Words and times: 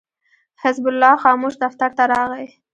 حزب 0.63 0.85
الله 0.91 1.13
خاموش 1.23 1.53
دفتر 1.63 1.89
ته 1.97 2.03
راغی. 2.11 2.47